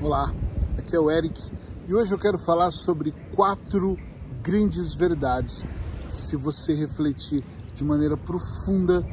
[0.00, 0.32] Olá,
[0.78, 1.42] aqui é o Eric
[1.88, 3.98] e hoje eu quero falar sobre quatro
[4.40, 5.64] grandes verdades
[6.08, 7.42] que, se você refletir
[7.74, 9.04] de maneira profunda,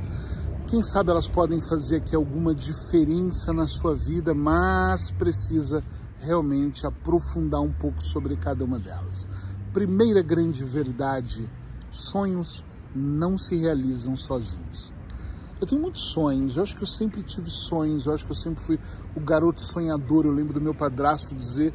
[0.68, 5.84] quem sabe elas podem fazer aqui alguma diferença na sua vida, mas precisa
[6.20, 9.28] realmente aprofundar um pouco sobre cada uma delas.
[9.74, 11.50] Primeira grande verdade:
[11.90, 12.64] sonhos
[12.94, 14.94] não se realizam sozinhos.
[15.60, 18.36] Eu tenho muitos sonhos, eu acho que eu sempre tive sonhos, eu acho que eu
[18.36, 18.78] sempre fui
[19.16, 20.26] o garoto sonhador.
[20.26, 21.74] Eu lembro do meu padrasto dizer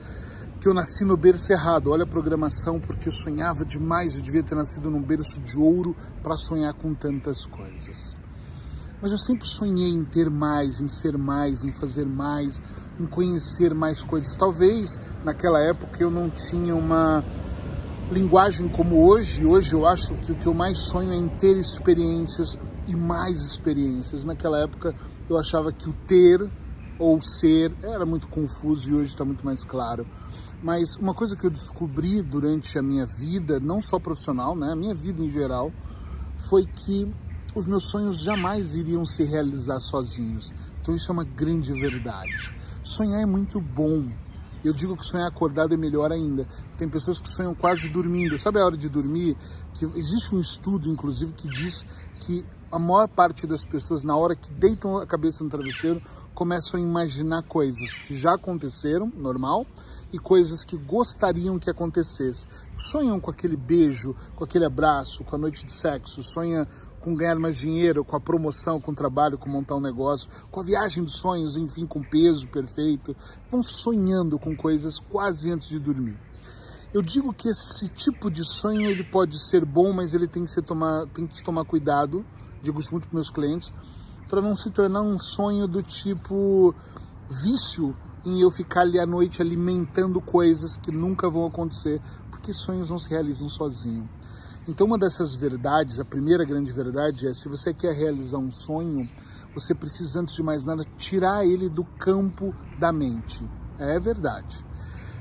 [0.60, 1.90] que eu nasci no berço errado.
[1.90, 5.96] Olha a programação, porque eu sonhava demais, eu devia ter nascido num berço de ouro
[6.22, 8.14] para sonhar com tantas coisas.
[9.00, 12.60] Mas eu sempre sonhei em ter mais, em ser mais, em fazer mais,
[12.98, 14.36] em conhecer mais coisas.
[14.36, 17.24] Talvez naquela época eu não tinha uma
[18.12, 19.46] linguagem como hoje.
[19.46, 23.40] Hoje eu acho que o que eu mais sonho é em ter experiências e mais
[23.40, 24.24] experiências.
[24.24, 24.94] Naquela época
[25.28, 26.50] eu achava que o ter
[26.98, 30.06] ou ser era muito confuso e hoje está muito mais claro.
[30.62, 34.76] Mas uma coisa que eu descobri durante a minha vida, não só profissional, né, a
[34.76, 35.72] minha vida em geral,
[36.48, 37.10] foi que
[37.54, 40.52] os meus sonhos jamais iriam se realizar sozinhos.
[40.80, 42.54] Então isso é uma grande verdade.
[42.82, 44.08] Sonhar é muito bom.
[44.62, 46.46] Eu digo que sonhar acordado é melhor ainda.
[46.76, 48.38] Tem pessoas que sonham quase dormindo.
[48.38, 49.36] Sabe a hora de dormir?
[49.74, 51.84] Que existe um estudo, inclusive, que diz
[52.20, 56.00] que a maior parte das pessoas, na hora que deitam a cabeça no travesseiro,
[56.34, 59.66] começam a imaginar coisas que já aconteceram, normal,
[60.12, 62.46] e coisas que gostariam que acontecesse.
[62.78, 66.66] Sonham com aquele beijo, com aquele abraço, com a noite de sexo, sonha
[67.00, 70.60] com ganhar mais dinheiro, com a promoção, com o trabalho, com montar um negócio, com
[70.60, 73.16] a viagem dos sonhos, enfim, com peso perfeito.
[73.50, 76.16] Vão sonhando com coisas quase antes de dormir.
[76.92, 80.50] Eu digo que esse tipo de sonho ele pode ser bom, mas ele tem que,
[80.50, 82.24] ser tomar, tem que se tomar cuidado
[82.62, 83.72] digo isso muito para meus clientes,
[84.28, 86.74] para não se tornar um sonho do tipo
[87.28, 92.90] vício em eu ficar ali à noite alimentando coisas que nunca vão acontecer, porque sonhos
[92.90, 94.08] não se realizam sozinho.
[94.68, 99.08] Então, uma dessas verdades, a primeira grande verdade é: se você quer realizar um sonho,
[99.54, 103.44] você precisa, antes de mais nada, tirar ele do campo da mente.
[103.78, 104.64] É verdade.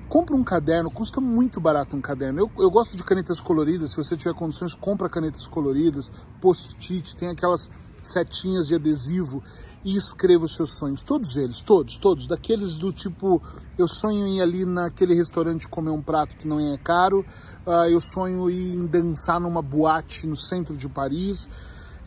[0.10, 2.40] Compra um caderno, custa muito barato um caderno.
[2.40, 6.12] Eu, eu gosto de canetas coloridas, se você tiver condições, compra canetas coloridas,
[6.42, 7.70] post-it, tem aquelas
[8.02, 9.44] setinhas de adesivo
[9.86, 11.04] e escreva os seus sonhos.
[11.04, 12.26] Todos eles, todos, todos.
[12.26, 13.40] Daqueles do tipo,
[13.78, 17.24] eu sonho em ir ali naquele restaurante comer um prato que não é caro,
[17.66, 21.48] uh, eu sonho em dançar numa boate no centro de Paris,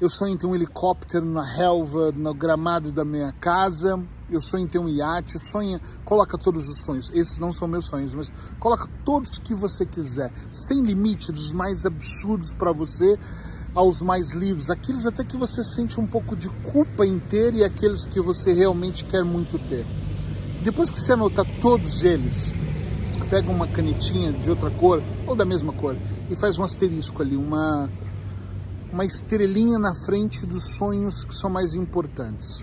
[0.03, 4.03] eu sonho em ter um helicóptero na relva, no gramado da minha casa.
[4.29, 5.39] Eu sonho em ter um iate.
[5.39, 7.09] Sonha, coloca todos os sonhos.
[7.15, 11.87] Esses não são meus sonhos, mas coloca todos que você quiser, sem limite, dos mais
[11.87, 13.17] absurdos para você
[13.73, 17.63] aos mais livres, aqueles até que você sente um pouco de culpa em ter e
[17.63, 19.87] aqueles que você realmente quer muito ter.
[20.65, 22.53] Depois que você anotar todos eles,
[23.31, 25.97] pega uma canetinha de outra cor ou da mesma cor
[26.29, 27.89] e faz um asterisco ali, uma
[28.93, 32.63] uma estrelinha na frente dos sonhos que são mais importantes.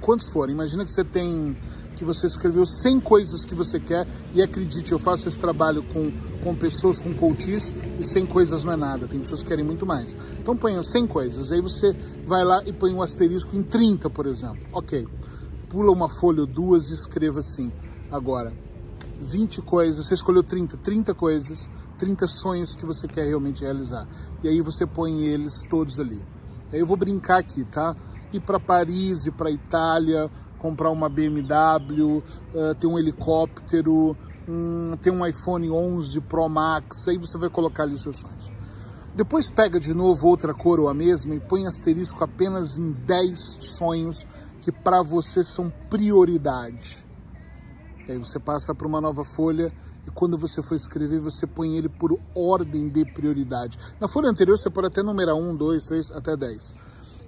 [0.00, 0.54] Quantos forem?
[0.54, 1.56] Imagina que você tem
[1.96, 6.12] que você escreveu 100 coisas que você quer e acredite, eu faço esse trabalho com,
[6.44, 9.86] com pessoas, com coaches e 100 coisas não é nada, tem pessoas que querem muito
[9.86, 10.14] mais.
[10.38, 11.92] Então ponha 100 coisas, aí você
[12.28, 14.58] vai lá e põe um asterisco em 30, por exemplo.
[14.72, 15.08] Ok,
[15.70, 17.72] pula uma folha ou duas e escreva assim,
[18.12, 18.52] agora,
[19.18, 24.06] 20 coisas, você escolheu 30, 30 coisas, 30 sonhos que você quer realmente realizar.
[24.46, 26.22] E aí você põe eles todos ali.
[26.72, 27.96] Aí eu vou brincar aqui, tá?
[28.32, 32.22] Ir para Paris, ir para Itália, comprar uma BMW, uh,
[32.54, 34.16] eh, ter um helicóptero,
[34.48, 38.52] um, ter um iPhone 11 Pro Max, aí você vai colocar ali os seus sonhos.
[39.16, 43.58] Depois pega de novo outra cor ou a mesma e põe asterisco apenas em 10
[43.60, 44.24] sonhos
[44.62, 47.04] que para você são prioridade.
[48.06, 49.72] E aí você passa para uma nova folha
[50.06, 53.78] e quando você for escrever, você põe ele por ordem de prioridade.
[54.00, 56.74] Na folha anterior, você pode até numerar 1, 2, 3, até 10.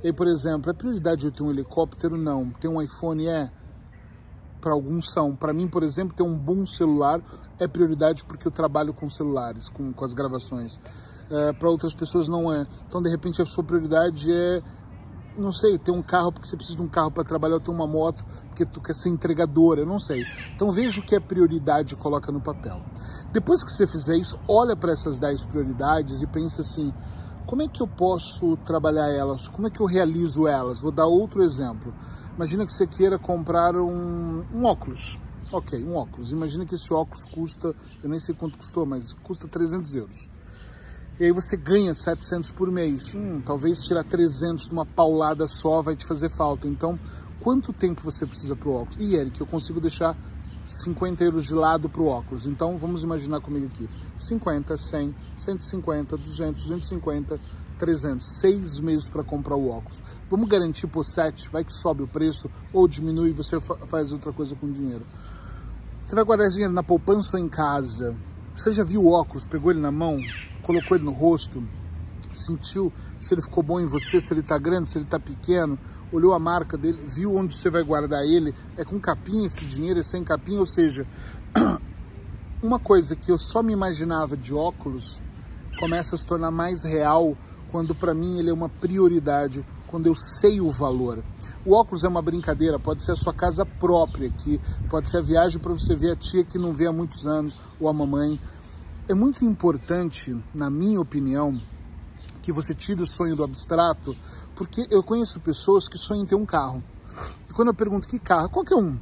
[0.02, 2.16] E por exemplo, é prioridade eu ter um helicóptero?
[2.16, 2.50] Não.
[2.50, 3.50] Ter um iPhone é?
[4.60, 5.34] Para alguns são.
[5.34, 7.20] Para mim, por exemplo, ter um bom celular
[7.58, 10.78] é prioridade porque eu trabalho com celulares, com, com as gravações.
[11.30, 12.66] É, Para outras pessoas não é.
[12.88, 14.62] Então, de repente, a sua prioridade é
[15.36, 17.70] não sei, ter um carro porque você precisa de um carro para trabalhar, ou ter
[17.70, 18.24] uma moto
[18.58, 20.24] porque tu quer ser entregadora, não sei.
[20.54, 22.82] Então veja o que é prioridade e coloca no papel.
[23.32, 26.92] Depois que você fizer isso, olha para essas 10 prioridades e pensa assim,
[27.46, 29.46] como é que eu posso trabalhar elas?
[29.46, 30.80] Como é que eu realizo elas?
[30.80, 31.94] Vou dar outro exemplo.
[32.34, 35.18] Imagina que você queira comprar um, um óculos.
[35.52, 36.32] Ok, um óculos.
[36.32, 40.28] Imagina que esse óculos custa, eu nem sei quanto custou, mas custa 300 euros
[41.20, 43.14] e aí você ganha 700 por mês.
[43.14, 46.68] Hum, talvez tirar 300 numa paulada só vai te fazer falta.
[46.68, 46.98] Então,
[47.40, 48.96] quanto tempo você precisa para o óculos?
[49.00, 50.16] E Eric, eu consigo deixar
[50.68, 52.46] 50 euros de lado para o óculos.
[52.46, 53.88] Então vamos imaginar comigo aqui:
[54.18, 57.40] 50, 100, 150, 200, 250,
[57.78, 60.02] 300, seis meses para comprar o óculos.
[60.28, 64.32] Vamos garantir por 7, vai que sobe o preço ou diminui e você faz outra
[64.32, 65.06] coisa com o dinheiro.
[66.02, 68.14] Você vai guardar esse dinheiro na poupança ou em casa?
[68.56, 70.18] Você já viu o óculos, pegou ele na mão,
[70.68, 71.66] colocou ele no rosto,
[72.30, 75.78] sentiu se ele ficou bom em você, se ele está grande, se ele está pequeno,
[76.12, 79.98] olhou a marca dele, viu onde você vai guardar ele, é com capinha esse dinheiro,
[79.98, 81.06] é sem capinha, ou seja,
[82.62, 85.22] uma coisa que eu só me imaginava de óculos
[85.80, 87.34] começa a se tornar mais real
[87.70, 91.24] quando para mim ele é uma prioridade, quando eu sei o valor.
[91.64, 94.60] O óculos é uma brincadeira, pode ser a sua casa própria, que
[94.90, 97.56] pode ser a viagem para você ver a tia que não vê há muitos anos
[97.80, 98.38] ou a mamãe.
[99.08, 101.58] É muito importante, na minha opinião,
[102.42, 104.14] que você tire o sonho do abstrato,
[104.54, 106.84] porque eu conheço pessoas que sonham em ter um carro.
[107.48, 108.98] E quando eu pergunto que carro, qualquer um,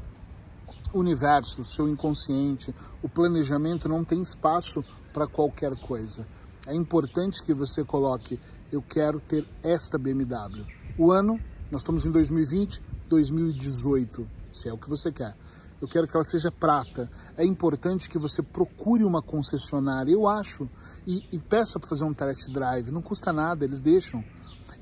[0.93, 2.73] o universo, o seu inconsciente,
[3.03, 4.81] o planejamento não tem espaço
[5.13, 6.25] para qualquer coisa.
[6.69, 8.39] É importante que você coloque,
[8.71, 10.65] eu quero ter esta BMW.
[10.97, 14.25] O ano, nós estamos em 2020, 2018,
[14.55, 15.35] se é o que você quer.
[15.81, 17.11] Eu quero que ela seja prata.
[17.37, 20.69] É importante que você procure uma concessionária, eu acho,
[21.07, 22.91] e, e peça para fazer um test drive.
[22.91, 24.25] Não custa nada, eles deixam.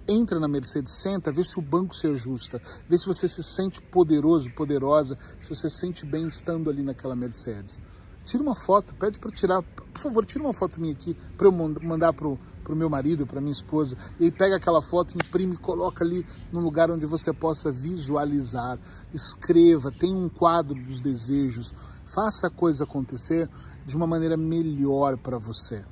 [0.07, 3.81] Entra na Mercedes, senta, vê se o banco se ajusta, vê se você se sente
[3.81, 7.81] poderoso, poderosa, se você se sente bem estando ali naquela Mercedes.
[8.25, 11.53] Tira uma foto, pede para tirar, por favor, tira uma foto minha aqui para eu
[11.53, 16.27] mandar pro pro meu marido, para minha esposa, e pega aquela foto, imprime, coloca ali
[16.51, 18.79] no lugar onde você possa visualizar,
[19.13, 21.75] escreva, tem um quadro dos desejos,
[22.07, 23.49] faça a coisa acontecer
[23.85, 25.85] de uma maneira melhor para você.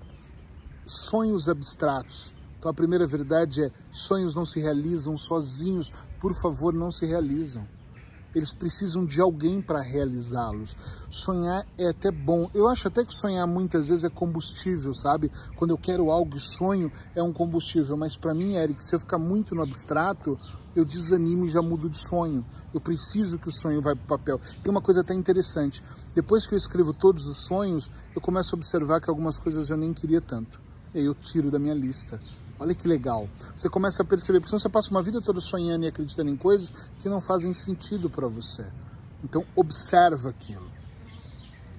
[0.87, 2.35] Sonhos abstratos.
[2.59, 7.67] Então a primeira verdade é: sonhos não se realizam sozinhos, por favor, não se realizam.
[8.35, 10.77] Eles precisam de alguém para realizá-los.
[11.11, 12.51] Sonhar é até bom.
[12.55, 15.31] Eu acho até que sonhar muitas vezes é combustível, sabe?
[15.57, 17.97] Quando eu quero algo e sonho, é um combustível.
[17.97, 20.39] Mas para mim, Eric, se eu ficar muito no abstrato,
[20.75, 22.45] eu desanimo e já mudo de sonho.
[22.73, 24.41] Eu preciso que o sonho vá para o papel.
[24.63, 25.83] Tem uma coisa até interessante.
[26.15, 29.77] Depois que eu escrevo todos os sonhos, eu começo a observar que algumas coisas eu
[29.77, 30.61] nem queria tanto
[30.95, 32.21] e aí eu tiro da minha lista.
[32.63, 33.29] Olha que legal.
[33.57, 36.37] Você começa a perceber, porque senão você passa uma vida toda sonhando e acreditando em
[36.37, 38.65] coisas que não fazem sentido para você.
[39.25, 40.71] Então observa aquilo.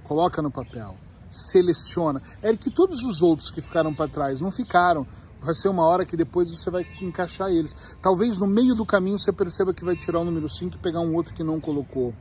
[0.03, 0.97] Coloca no papel.
[1.29, 2.21] Seleciona.
[2.41, 5.07] É que todos os outros que ficaram para trás não ficaram.
[5.39, 7.73] Vai ser uma hora que depois você vai encaixar eles.
[8.01, 10.99] Talvez no meio do caminho você perceba que vai tirar o número 5 e pegar
[10.99, 12.13] um outro que não colocou.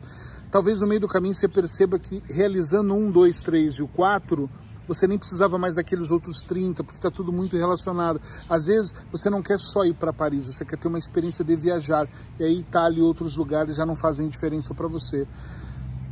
[0.52, 4.48] Talvez no meio do caminho você perceba que realizando um, dois, três e o quatro,
[4.86, 8.20] você nem precisava mais daqueles outros 30, porque está tudo muito relacionado.
[8.48, 11.54] Às vezes você não quer só ir para Paris, você quer ter uma experiência de
[11.56, 12.08] viajar.
[12.38, 15.26] E aí Itália e outros lugares já não fazem diferença para você.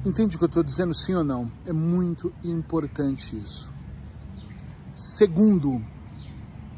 [0.05, 1.51] Entende o que eu estou dizendo, sim ou não?
[1.67, 3.73] É muito importante isso.
[4.95, 5.85] Segundo,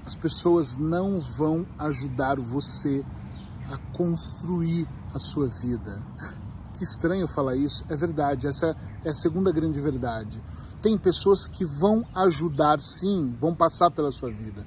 [0.04, 3.04] as pessoas não vão ajudar você
[3.70, 6.02] a construir a sua vida.
[6.74, 10.42] Que estranho falar isso, é verdade, essa é a segunda grande verdade
[10.82, 14.66] tem pessoas que vão ajudar sim, vão passar pela sua vida.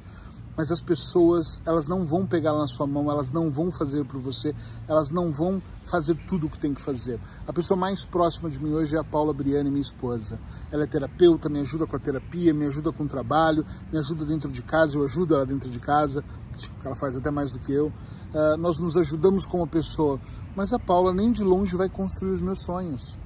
[0.57, 4.21] Mas as pessoas, elas não vão pegar na sua mão, elas não vão fazer por
[4.21, 4.55] você,
[4.87, 7.19] elas não vão fazer tudo o que tem que fazer.
[7.45, 10.39] A pessoa mais próxima de mim hoje é a Paula Briani, minha esposa.
[10.71, 14.23] Ela é terapeuta, me ajuda com a terapia, me ajuda com o trabalho, me ajuda
[14.23, 16.23] dentro de casa, eu ajudo ela dentro de casa,
[16.55, 17.87] que ela faz até mais do que eu.
[17.87, 20.19] Uh, nós nos ajudamos como pessoa,
[20.55, 23.17] mas a Paula nem de longe vai construir os meus sonhos.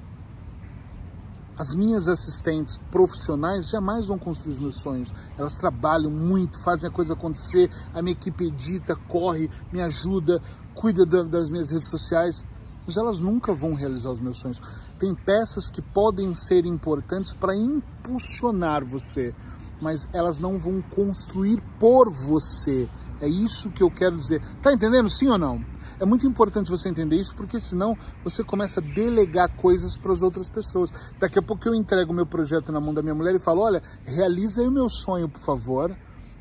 [1.60, 5.14] As minhas assistentes profissionais jamais vão construir os meus sonhos.
[5.38, 7.70] Elas trabalham muito, fazem a coisa acontecer.
[7.94, 10.42] A minha equipe edita, corre, me ajuda,
[10.74, 12.48] cuida das minhas redes sociais.
[12.88, 14.62] Mas elas nunca vão realizar os meus sonhos.
[14.98, 19.36] Tem peças que podem ser importantes para impulsionar você,
[19.82, 22.90] mas elas não vão construir por você.
[23.20, 24.42] É isso que eu quero dizer.
[24.62, 25.10] Tá entendendo?
[25.10, 25.62] Sim ou não?
[26.00, 30.22] É muito importante você entender isso, porque senão você começa a delegar coisas para as
[30.22, 30.90] outras pessoas.
[31.20, 33.84] Daqui a pouco eu entrego meu projeto na mão da minha mulher e falo: olha,
[34.06, 35.96] realiza aí o meu sonho, por favor.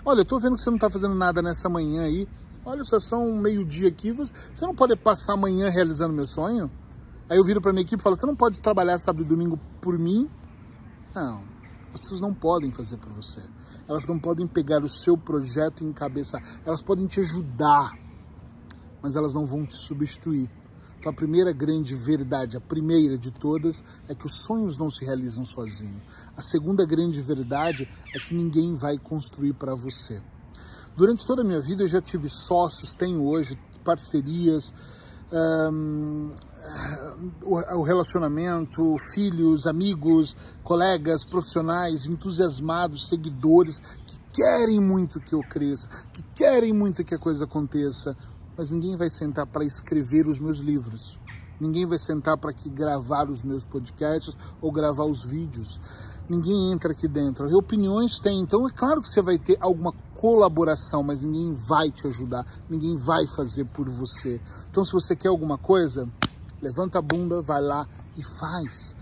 [0.04, 2.28] Olha, eu estou vendo que você não está fazendo nada nessa manhã aí.
[2.64, 4.12] Olha, só são meio-dia aqui.
[4.12, 4.30] Você
[4.62, 6.70] não pode passar amanhã realizando meu sonho?
[7.28, 9.58] Aí eu viro para minha equipe e falo: você não pode trabalhar sábado e domingo
[9.80, 10.30] por mim?
[11.12, 11.42] Não.
[11.92, 13.42] As pessoas não podem fazer por você.
[13.88, 16.40] Elas não podem pegar o seu projeto e encabeçar.
[16.64, 17.92] Elas podem te ajudar
[19.02, 20.50] mas elas não vão te substituir.
[20.98, 25.04] Então, a primeira grande verdade, a primeira de todas, é que os sonhos não se
[25.04, 26.02] realizam sozinhos.
[26.36, 30.20] A segunda grande verdade é que ninguém vai construir para você.
[30.96, 34.74] Durante toda a minha vida, eu já tive sócios, tenho hoje parcerias,
[35.32, 36.32] um,
[37.44, 46.22] o relacionamento, filhos, amigos, colegas, profissionais, entusiasmados, seguidores que querem muito que eu cresça, que
[46.34, 48.16] querem muito que a coisa aconteça,
[48.58, 51.16] mas ninguém vai sentar para escrever os meus livros.
[51.60, 55.80] Ninguém vai sentar para gravar os meus podcasts ou gravar os vídeos.
[56.28, 57.56] Ninguém entra aqui dentro.
[57.56, 62.08] Opiniões tem, então é claro que você vai ter alguma colaboração, mas ninguém vai te
[62.08, 64.40] ajudar, ninguém vai fazer por você.
[64.68, 66.08] Então, se você quer alguma coisa,
[66.60, 67.86] levanta a bunda, vai lá
[68.16, 68.94] e faz.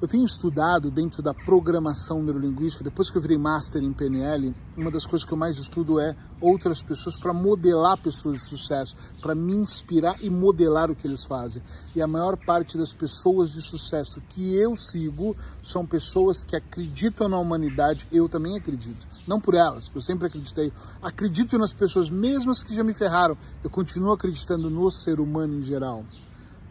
[0.00, 4.92] Eu tenho estudado dentro da programação neurolinguística, depois que eu virei master em PNL, uma
[4.92, 9.34] das coisas que eu mais estudo é outras pessoas para modelar pessoas de sucesso, para
[9.34, 11.60] me inspirar e modelar o que eles fazem.
[11.96, 17.28] E a maior parte das pessoas de sucesso que eu sigo são pessoas que acreditam
[17.28, 19.04] na humanidade, eu também acredito.
[19.26, 20.72] Não por elas, eu sempre acreditei.
[21.02, 23.36] Acredito nas pessoas mesmas que já me ferraram.
[23.64, 26.04] Eu continuo acreditando no ser humano em geral.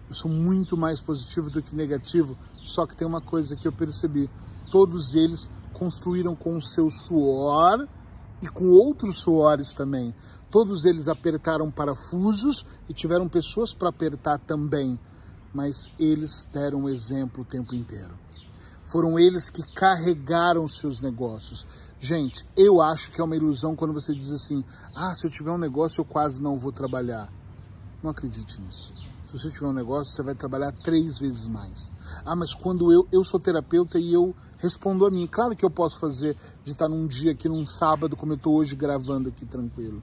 [0.10, 3.72] Eu sou muito mais positivo do que negativo, só que tem uma coisa que eu
[3.72, 4.30] percebi:
[4.72, 7.88] todos eles construíram com o seu suor
[8.42, 10.14] e com outros suores também.
[10.50, 14.98] Todos eles apertaram parafusos e tiveram pessoas para apertar também,
[15.54, 18.18] mas eles deram exemplo o tempo inteiro.
[18.86, 21.68] Foram eles que carregaram seus negócios.
[22.00, 24.64] Gente, eu acho que é uma ilusão quando você diz assim:
[24.96, 27.30] ah, se eu tiver um negócio eu quase não vou trabalhar.
[28.02, 29.07] Não acredite nisso.
[29.28, 31.92] Se você tiver um negócio, você vai trabalhar três vezes mais.
[32.24, 35.28] Ah, mas quando eu, eu sou terapeuta e eu respondo a mim.
[35.28, 38.56] Claro que eu posso fazer de estar num dia aqui, num sábado, como eu estou
[38.56, 40.02] hoje gravando aqui tranquilo.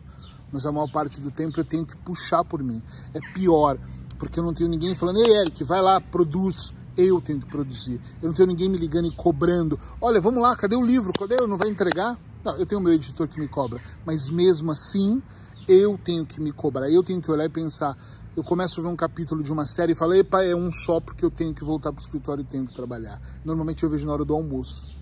[0.52, 2.82] Mas a maior parte do tempo eu tenho que puxar por mim.
[3.14, 3.78] É pior,
[4.18, 6.74] porque eu não tenho ninguém falando, ei Eric, vai lá, produz.
[6.94, 7.98] Eu tenho que produzir.
[8.20, 9.80] Eu não tenho ninguém me ligando e cobrando.
[10.02, 11.14] Olha, vamos lá, cadê o livro?
[11.18, 11.36] Cadê?
[11.46, 12.18] Não vai entregar?
[12.44, 13.80] Não, eu tenho meu editor que me cobra.
[14.04, 15.20] Mas mesmo assim,
[15.66, 16.90] eu tenho que me cobrar.
[16.90, 17.96] Eu tenho que olhar e pensar,
[18.36, 20.98] eu começo a ver um capítulo de uma série e falo, epa, é um só
[20.98, 23.20] porque eu tenho que voltar para o escritório e tenho que trabalhar.
[23.44, 24.92] Normalmente eu vejo na hora do almoço.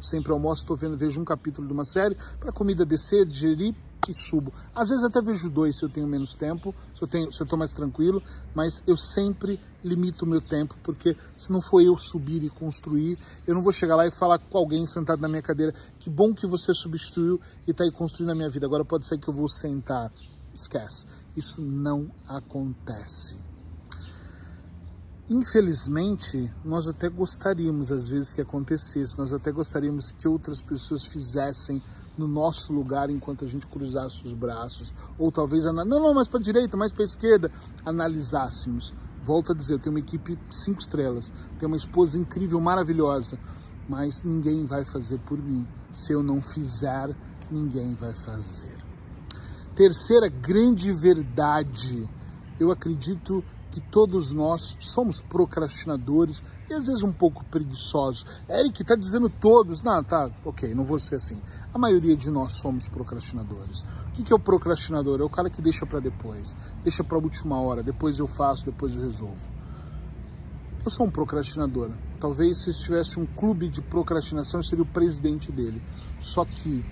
[0.00, 3.74] Sempre almoço, estou vendo, vejo um capítulo de uma série para a comida descer, digerir
[4.08, 4.52] e subo.
[4.72, 7.44] Às vezes até vejo dois se eu tenho menos tempo, se eu tenho, se eu
[7.44, 8.22] estou mais tranquilo,
[8.54, 13.18] mas eu sempre limito o meu tempo, porque se não for eu subir e construir,
[13.46, 16.32] eu não vou chegar lá e falar com alguém sentado na minha cadeira, que bom
[16.32, 18.66] que você substituiu e está aí construindo a minha vida.
[18.66, 20.12] Agora pode ser que eu vou sentar
[20.54, 21.06] Esquece.
[21.36, 23.36] Isso não acontece.
[25.28, 31.82] Infelizmente, nós até gostaríamos às vezes que acontecesse, nós até gostaríamos que outras pessoas fizessem
[32.16, 36.38] no nosso lugar enquanto a gente cruzasse os braços, ou talvez, não, não, mais para
[36.38, 37.50] a direita, mais para a esquerda,
[37.84, 38.94] analisássemos.
[39.22, 43.38] Volto a dizer, eu tenho uma equipe cinco estrelas, tenho uma esposa incrível, maravilhosa,
[43.88, 45.66] mas ninguém vai fazer por mim.
[45.90, 47.16] Se eu não fizer,
[47.50, 48.83] ninguém vai fazer.
[49.74, 52.08] Terceira grande verdade,
[52.60, 56.40] eu acredito que todos nós somos procrastinadores
[56.70, 58.24] e às vezes um pouco preguiçosos.
[58.48, 59.82] Eric está dizendo todos.
[59.82, 61.42] Não, tá, ok, não vou ser assim.
[61.72, 63.80] A maioria de nós somos procrastinadores.
[63.80, 65.20] O que, que é o procrastinador?
[65.20, 66.54] É o cara que deixa para depois,
[66.84, 69.48] deixa para a última hora, depois eu faço, depois eu resolvo.
[70.84, 71.90] Eu sou um procrastinador.
[72.20, 75.82] Talvez se tivesse um clube de procrastinação, eu seria o presidente dele.
[76.20, 76.84] Só que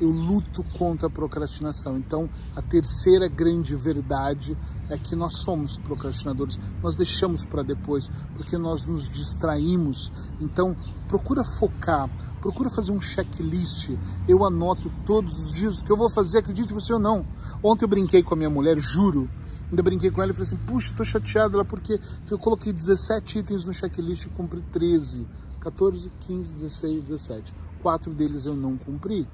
[0.00, 1.96] eu luto contra a procrastinação.
[1.96, 4.56] Então, a terceira grande verdade
[4.88, 6.58] é que nós somos procrastinadores.
[6.82, 10.12] Nós deixamos para depois porque nós nos distraímos.
[10.40, 10.76] Então,
[11.08, 12.10] procura focar,
[12.40, 13.96] procura fazer um checklist.
[14.28, 17.26] Eu anoto todos os dias o que eu vou fazer, acredite você ou não.
[17.62, 19.28] Ontem eu brinquei com a minha mulher, juro.
[19.70, 21.98] Ainda brinquei com ela e falei assim: puxa, tô chateado lá porque
[22.30, 25.26] eu coloquei 17 itens no checklist e cumpri 13.
[25.60, 27.54] 14, 15, 16, 17.
[27.80, 29.26] Quatro deles eu não cumpri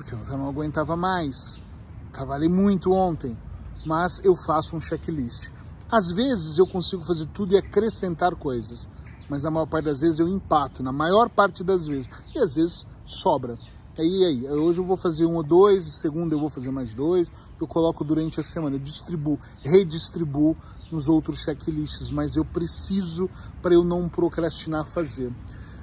[0.00, 1.62] porque eu já não aguentava mais.
[2.10, 3.36] Trabalhei muito ontem,
[3.84, 5.52] mas eu faço um checklist.
[5.92, 8.88] Às vezes eu consigo fazer tudo e acrescentar coisas,
[9.28, 12.54] mas na maior parte das vezes eu empato, na maior parte das vezes, e às
[12.54, 13.58] vezes sobra.
[13.98, 17.30] Aí, aí, hoje eu vou fazer um ou dois, segunda eu vou fazer mais dois,
[17.60, 20.56] eu coloco durante a semana, eu distribuo, redistribuo
[20.90, 23.28] nos outros checklists, mas eu preciso
[23.60, 25.30] para eu não procrastinar fazer.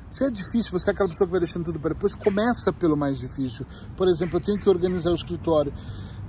[0.10, 2.96] Se é difícil, você é aquela pessoa que vai deixando tudo para depois, começa pelo
[2.96, 3.66] mais difícil.
[3.96, 5.74] Por exemplo, eu tenho que organizar o escritório.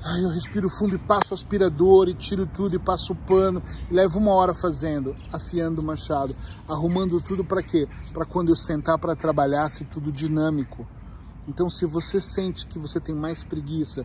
[0.02, 3.62] Ai, eu respiro fundo e passo o aspirador e tiro tudo e passo o pano
[3.90, 6.36] e levo uma hora fazendo, afiando o machado,
[6.68, 7.88] arrumando tudo para quê?
[8.12, 10.86] Para quando eu sentar para trabalhar, ser tudo dinâmico.
[11.48, 14.04] Então, se você sente que você tem mais preguiça,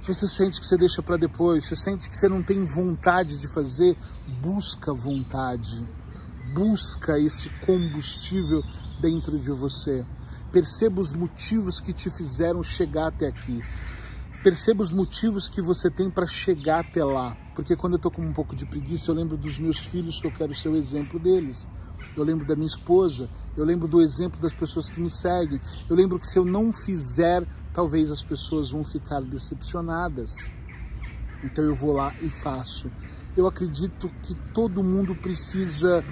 [0.00, 2.64] se você sente que você deixa para depois, se você sente que você não tem
[2.64, 3.96] vontade de fazer,
[4.40, 5.86] busca vontade.
[6.52, 8.62] Busca esse combustível
[9.02, 10.06] dentro de você.
[10.52, 13.60] Perceba os motivos que te fizeram chegar até aqui.
[14.44, 17.36] Perceba os motivos que você tem para chegar até lá.
[17.54, 20.26] Porque quando eu estou com um pouco de preguiça, eu lembro dos meus filhos que
[20.26, 21.66] eu quero ser o exemplo deles.
[22.16, 25.60] Eu lembro da minha esposa, eu lembro do exemplo das pessoas que me seguem.
[25.88, 27.44] Eu lembro que se eu não fizer,
[27.74, 30.36] talvez as pessoas vão ficar decepcionadas.
[31.42, 32.90] Então eu vou lá e faço.
[33.36, 36.04] Eu acredito que todo mundo precisa.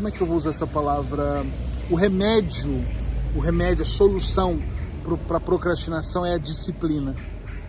[0.00, 1.44] Como é que eu vou usar essa palavra?
[1.90, 2.72] O remédio,
[3.36, 4.58] o remédio, a solução
[5.28, 7.14] para a procrastinação é a disciplina.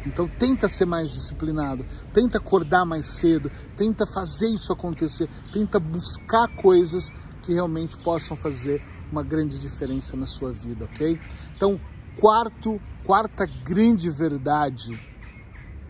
[0.05, 6.47] Então tenta ser mais disciplinado, tenta acordar mais cedo, tenta fazer isso acontecer, tenta buscar
[6.55, 7.11] coisas
[7.43, 11.19] que realmente possam fazer uma grande diferença na sua vida, ok?
[11.53, 11.77] Então,
[12.17, 14.97] quarto, quarta grande verdade,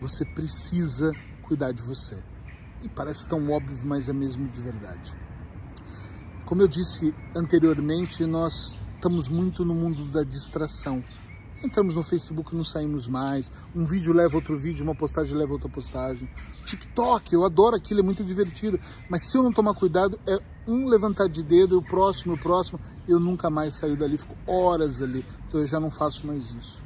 [0.00, 2.18] você precisa cuidar de você.
[2.82, 5.21] E parece tão óbvio, mas é mesmo de verdade.
[6.52, 11.02] Como eu disse anteriormente, nós estamos muito no mundo da distração.
[11.64, 13.50] Entramos no Facebook, não saímos mais.
[13.74, 16.28] Um vídeo leva outro vídeo, uma postagem leva outra postagem.
[16.66, 18.78] TikTok, eu adoro aquilo, é muito divertido.
[19.08, 22.78] Mas se eu não tomar cuidado, é um levantar de dedo, o próximo, o próximo.
[23.08, 25.24] Eu nunca mais saio dali, fico horas ali.
[25.48, 26.82] Então eu já não faço mais isso.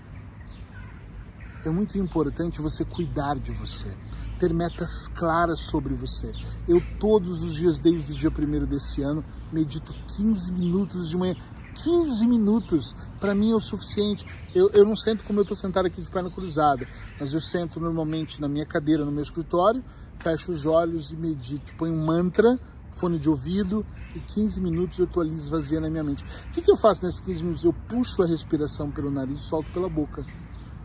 [1.64, 3.92] É muito importante você cuidar de você
[4.38, 6.32] ter metas claras sobre você.
[6.68, 11.36] Eu todos os dias, desde o dia primeiro desse ano, medito 15 minutos de manhã.
[11.74, 14.24] 15 minutos para mim é o suficiente.
[14.54, 16.86] Eu, eu não sento como eu estou sentado aqui de perna cruzada,
[17.20, 19.84] mas eu sento normalmente na minha cadeira, no meu escritório,
[20.16, 21.74] fecho os olhos e medito.
[21.76, 22.58] Põe um mantra,
[22.92, 26.24] fone de ouvido e 15 minutos eu estou ali esvaziando a minha mente.
[26.48, 27.64] O que, que eu faço nesses 15 minutos?
[27.64, 30.24] Eu puxo a respiração pelo nariz solto pela boca,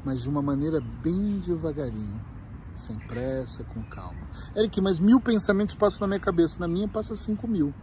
[0.03, 2.30] mas de uma maneira bem devagarinho
[2.75, 4.19] sem pressa, com calma.
[4.55, 7.73] Eric, mas mil pensamentos passam na minha cabeça, na minha passa cinco mil.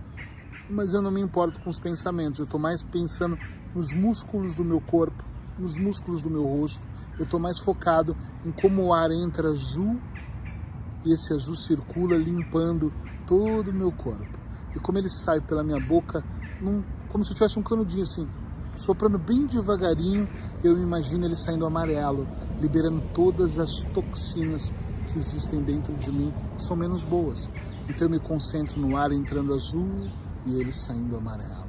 [0.69, 3.39] Mas eu não me importo com os pensamentos, eu estou mais pensando
[3.75, 5.25] nos músculos do meu corpo,
[5.59, 6.87] nos músculos do meu rosto,
[7.19, 9.99] eu estou mais focado em como o ar entra azul
[11.05, 12.93] e esse azul circula limpando
[13.27, 14.39] todo o meu corpo.
[14.75, 16.23] E como ele sai pela minha boca,
[16.61, 18.29] num, como se eu tivesse um canudinho assim,
[18.79, 20.29] soprando bem devagarinho,
[20.65, 22.27] eu imagino ele saindo amarelo,
[22.61, 24.73] liberando todas as toxinas
[25.09, 27.51] que existem dentro de mim, que são menos boas.
[27.89, 30.09] Então eu me concentro no ar entrando azul,
[30.47, 31.69] e ele saindo amarelo.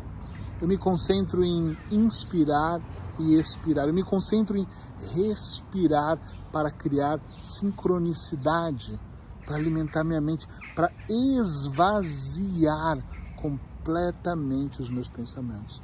[0.62, 2.82] Eu me concentro em inspirar
[3.18, 3.88] e expirar.
[3.88, 4.68] Eu me concentro em
[5.14, 6.20] respirar
[6.52, 9.00] para criar sincronicidade,
[9.46, 13.00] para alimentar minha mente, para esvaziar
[13.38, 15.82] completamente os meus pensamentos.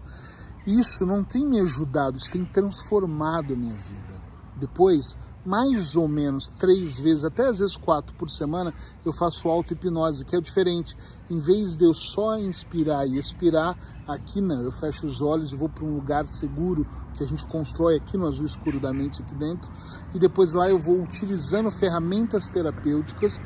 [0.66, 4.22] Isso não tem me ajudado, isso tem transformado a minha vida.
[4.56, 8.74] Depois, mais ou menos três vezes, até às vezes quatro por semana,
[9.06, 10.98] eu faço auto-hipnose, que é diferente.
[11.30, 15.56] Em vez de eu só inspirar e expirar, aqui não, eu fecho os olhos e
[15.56, 19.22] vou para um lugar seguro que a gente constrói aqui no azul escuro da mente,
[19.22, 19.70] aqui dentro,
[20.14, 23.40] e depois lá eu vou utilizando ferramentas terapêuticas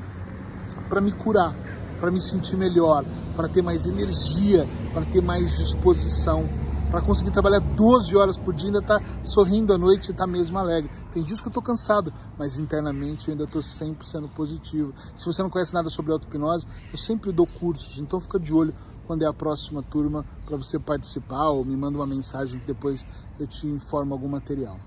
[0.87, 1.53] para me curar,
[1.99, 3.03] para me sentir melhor,
[3.35, 6.47] para ter mais energia, para ter mais disposição
[6.89, 10.57] para conseguir trabalhar 12 horas por dia, ainda tá sorrindo à noite e tá mesmo
[10.57, 10.89] alegre.
[11.13, 14.93] Tem dias que eu tô cansado, mas internamente eu ainda tô sempre sendo positivo.
[15.15, 18.73] Se você não conhece nada sobre auto-hipnose, eu sempre dou cursos, então fica de olho
[19.05, 23.05] quando é a próxima turma para você participar ou me manda uma mensagem que depois
[23.39, 24.79] eu te informo algum material.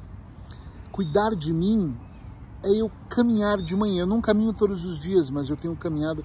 [0.91, 1.97] Cuidar de mim
[2.65, 4.03] é eu caminhar de manhã.
[4.03, 6.25] Eu não caminho todos os dias, mas eu tenho caminhado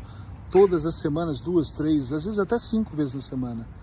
[0.52, 3.77] todas as semanas, duas, três, às vezes até cinco vezes na semana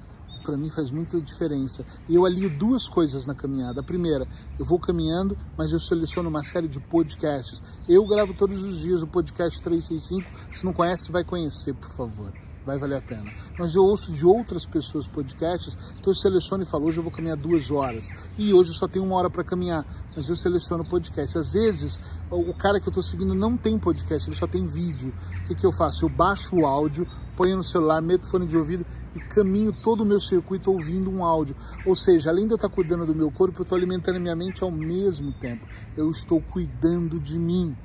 [0.44, 1.84] para mim faz muita diferença.
[2.08, 3.80] Eu alio duas coisas na caminhada.
[3.80, 4.28] A primeira,
[4.58, 7.62] eu vou caminhando, mas eu seleciono uma série de podcasts.
[7.88, 10.54] Eu gravo todos os dias o podcast 365.
[10.54, 12.32] Se não conhece, vai conhecer, por favor.
[12.64, 13.30] Vai valer a pena.
[13.58, 17.12] Mas eu ouço de outras pessoas podcasts, então eu seleciono e falo, hoje eu vou
[17.12, 18.08] caminhar duas horas.
[18.38, 19.84] E hoje eu só tenho uma hora para caminhar,
[20.16, 21.36] mas eu seleciono podcast.
[21.36, 22.00] Às vezes,
[22.30, 25.12] o cara que eu estou seguindo não tem podcast, ele só tem vídeo.
[25.44, 26.06] O que, que eu faço?
[26.06, 30.06] Eu baixo o áudio, ponho no celular, meto fone de ouvido e caminho todo o
[30.06, 31.54] meu circuito ouvindo um áudio.
[31.84, 34.34] Ou seja, além de eu estar cuidando do meu corpo, eu estou alimentando a minha
[34.34, 35.66] mente ao mesmo tempo.
[35.94, 37.76] Eu estou cuidando de mim.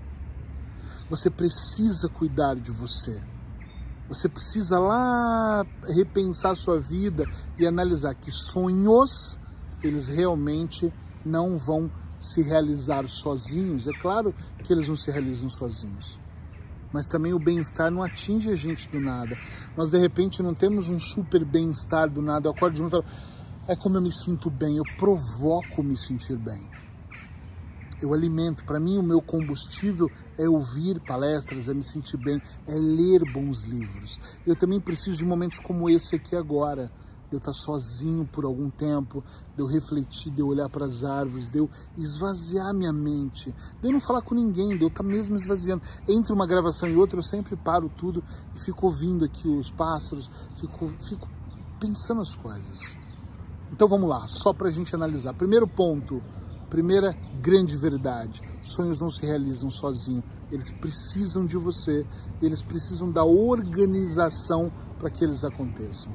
[1.09, 3.21] Você precisa cuidar de você.
[4.09, 7.25] Você precisa lá repensar sua vida
[7.57, 9.37] e analisar que sonhos,
[9.81, 10.91] eles realmente
[11.23, 13.87] não vão se realizar sozinhos.
[13.87, 16.19] É claro que eles não se realizam sozinhos
[16.91, 19.37] mas também o bem-estar não atinge a gente do nada.
[19.77, 22.47] Nós, de repente, não temos um super bem-estar do nada.
[22.47, 23.05] Eu acordo de manhã e falo,
[23.67, 26.67] é como eu me sinto bem, eu provoco me sentir bem.
[28.01, 28.63] Eu alimento.
[28.63, 33.63] Para mim, o meu combustível é ouvir palestras, é me sentir bem, é ler bons
[33.63, 34.19] livros.
[34.45, 36.91] Eu também preciso de momentos como esse aqui agora,
[37.29, 39.23] de eu estar sozinho por algum tempo,
[39.55, 43.87] de eu refletir, de eu olhar para as árvores, de eu esvaziar minha mente, de
[43.87, 45.83] eu não falar com ninguém, de eu estar mesmo esvaziando.
[46.07, 48.23] Entre uma gravação e outra, eu sempre paro tudo
[48.55, 51.27] e fico ouvindo aqui os pássaros, fico, fico
[51.79, 52.97] pensando as coisas.
[53.71, 55.33] Então vamos lá, só para a gente analisar.
[55.33, 56.23] Primeiro ponto,
[56.69, 62.05] primeira grande verdade: sonhos não se realizam sozinhos, eles precisam de você,
[62.41, 66.11] eles precisam da organização para que eles aconteçam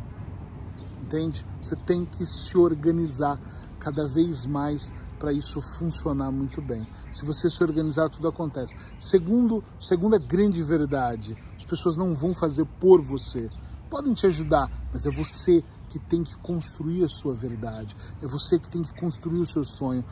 [1.14, 1.47] entende?
[1.62, 3.38] Você tem que se organizar
[3.79, 6.87] cada vez mais para isso funcionar muito bem.
[7.12, 8.75] Se você se organizar, tudo acontece.
[8.99, 13.49] Segundo, segunda grande verdade, as pessoas não vão fazer por você.
[13.88, 17.95] Podem te ajudar, mas é você que tem que construir a sua verdade.
[18.21, 20.05] É você que tem que construir o seu sonho.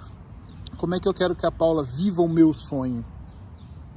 [0.83, 3.05] Como é que eu quero que a Paula viva o meu sonho?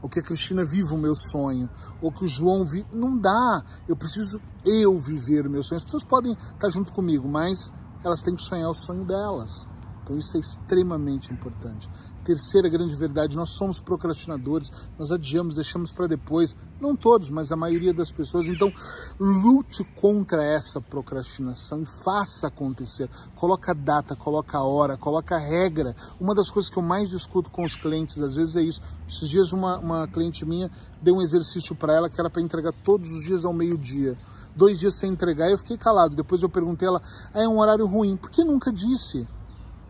[0.04, 1.67] ou que a Cristina viva o meu sonho,
[2.00, 2.88] ou que o João viva.
[2.93, 3.63] Não dá.
[3.88, 5.78] Eu preciso eu viver o meu sonho.
[5.78, 9.67] As pessoas podem estar junto comigo, mas elas têm que sonhar o sonho delas.
[10.04, 11.89] Então isso é extremamente importante.
[12.25, 17.55] Terceira grande verdade, nós somos procrastinadores, nós adiamos, deixamos para depois, não todos, mas a
[17.55, 18.47] maioria das pessoas.
[18.47, 18.73] Então,
[19.19, 23.07] lute contra essa procrastinação e faça acontecer.
[23.35, 25.95] Coloca data, coloca hora, coloca regra.
[26.19, 28.81] Uma das coisas que eu mais discuto com os clientes, às vezes, é isso.
[29.07, 32.73] Esses dias, uma, uma cliente minha deu um exercício para ela que era para entregar
[32.83, 34.17] todos os dias ao meio-dia
[34.55, 36.15] dois dias sem entregar, eu fiquei calado.
[36.15, 37.01] Depois eu perguntei ela,
[37.33, 38.15] ah, é um horário ruim.
[38.15, 39.27] Por que nunca disse?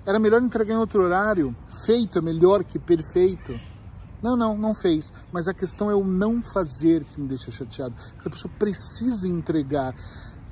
[0.05, 1.55] Era melhor entregar em outro horário.
[1.85, 3.59] Feito é melhor que perfeito.
[4.21, 5.11] Não, não, não fez.
[5.31, 7.95] Mas a questão é o não fazer que me deixa chateado.
[8.13, 9.95] Porque a pessoa precisa entregar.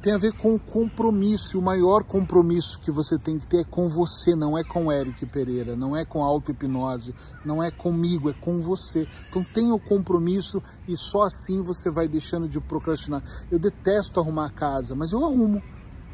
[0.02, 1.60] Tem a ver com o compromisso.
[1.60, 5.26] O maior compromisso que você tem que ter é com você, não é com Eric
[5.28, 9.08] Pereira, não é com auto-hipnose, não é comigo, é com você.
[9.30, 13.24] Então tenha o compromisso e só assim você vai deixando de procrastinar.
[13.50, 15.63] Eu detesto arrumar a casa, mas eu arrumo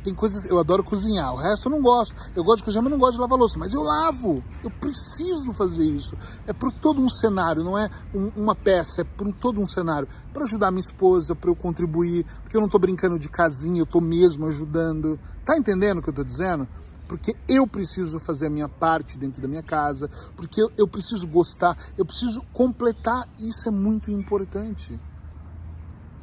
[0.03, 2.15] tem coisas, eu adoro cozinhar, o resto eu não gosto.
[2.35, 3.59] Eu gosto de cozinhar, mas não gosto de lavar louça.
[3.59, 6.15] Mas eu lavo, eu preciso fazer isso.
[6.47, 10.07] É para todo um cenário, não é um, uma peça, é para todo um cenário.
[10.33, 13.83] Para ajudar minha esposa, para eu contribuir, porque eu não estou brincando de casinha, eu
[13.83, 15.19] estou mesmo ajudando.
[15.45, 16.67] Tá entendendo o que eu estou dizendo?
[17.07, 21.27] Porque eu preciso fazer a minha parte dentro da minha casa, porque eu, eu preciso
[21.27, 23.27] gostar, eu preciso completar.
[23.37, 24.99] Isso é muito importante.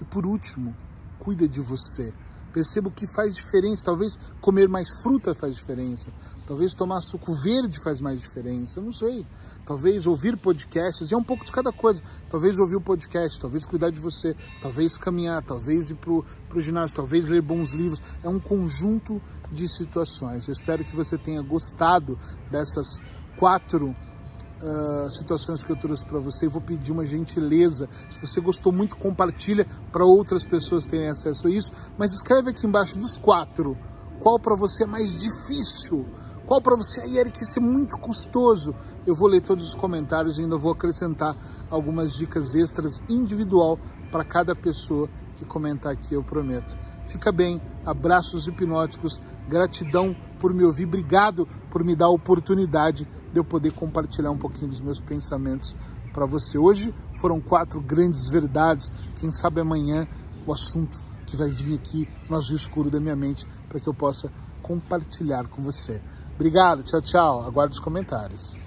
[0.01, 0.75] E por último,
[1.19, 2.15] cuida de você
[2.57, 3.85] Percebo que faz diferença.
[3.85, 6.09] Talvez comer mais fruta faz diferença.
[6.47, 8.81] Talvez tomar suco verde faz mais diferença.
[8.81, 9.27] Eu não sei.
[9.67, 11.11] Talvez ouvir podcasts.
[11.11, 12.03] E é um pouco de cada coisa.
[12.31, 16.25] Talvez ouvir o podcast, talvez cuidar de você, talvez caminhar, talvez ir para o
[16.59, 18.01] ginásio, talvez ler bons livros.
[18.23, 19.21] É um conjunto
[19.53, 20.49] de situações.
[20.49, 22.19] Eu espero que você tenha gostado
[22.51, 23.03] dessas
[23.37, 23.95] quatro
[24.67, 26.49] uh, situações que eu trouxe para você.
[26.49, 27.89] Vou pedir uma gentileza.
[28.11, 31.73] Se você gostou muito, compartilha para outras pessoas terem acesso a isso.
[31.97, 33.77] Mas escreve aqui embaixo dos quatro
[34.19, 36.05] qual para você é mais difícil.
[36.45, 38.75] Qual para você, aí, Eric, esse é muito custoso.
[39.07, 41.37] Eu vou ler todos os comentários e ainda vou acrescentar
[41.71, 43.79] algumas dicas extras individual
[44.11, 46.77] para cada pessoa que comentar aqui, eu prometo.
[47.07, 53.41] Fica bem, abraços hipnóticos, gratidão por me ouvir, obrigado por me dar a oportunidade de
[53.41, 55.77] eu poder compartilhar um pouquinho dos meus pensamentos
[56.11, 56.57] para você.
[56.57, 58.91] Hoje foram quatro grandes verdades.
[59.21, 60.09] Quem sabe amanhã
[60.47, 63.93] o assunto que vai vir aqui no azul escuro da minha mente para que eu
[63.93, 66.01] possa compartilhar com você.
[66.35, 67.47] Obrigado, tchau, tchau.
[67.47, 68.66] Aguardo os comentários.